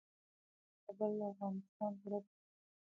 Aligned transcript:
کابل 0.83 1.11
د 1.19 1.21
افغانستان 1.33 1.91
زړه 2.01 2.19
دی 2.23 2.31